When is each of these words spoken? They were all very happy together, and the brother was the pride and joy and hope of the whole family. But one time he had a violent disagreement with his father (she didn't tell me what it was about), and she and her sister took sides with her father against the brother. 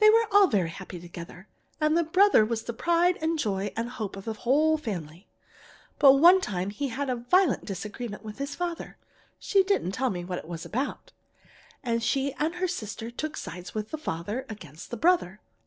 They 0.00 0.10
were 0.10 0.26
all 0.30 0.48
very 0.48 0.68
happy 0.68 1.00
together, 1.00 1.48
and 1.80 1.96
the 1.96 2.04
brother 2.04 2.44
was 2.44 2.62
the 2.64 2.74
pride 2.74 3.16
and 3.22 3.38
joy 3.38 3.72
and 3.74 3.88
hope 3.88 4.16
of 4.16 4.26
the 4.26 4.34
whole 4.34 4.76
family. 4.76 5.28
But 5.98 6.16
one 6.16 6.42
time 6.42 6.68
he 6.68 6.88
had 6.88 7.08
a 7.08 7.16
violent 7.16 7.64
disagreement 7.64 8.22
with 8.22 8.36
his 8.36 8.54
father 8.54 8.98
(she 9.38 9.62
didn't 9.62 9.92
tell 9.92 10.10
me 10.10 10.26
what 10.26 10.38
it 10.40 10.46
was 10.46 10.66
about), 10.66 11.12
and 11.82 12.02
she 12.02 12.34
and 12.34 12.56
her 12.56 12.68
sister 12.68 13.10
took 13.10 13.34
sides 13.34 13.74
with 13.74 13.90
her 13.92 13.96
father 13.96 14.44
against 14.50 14.90
the 14.90 14.98
brother. 14.98 15.40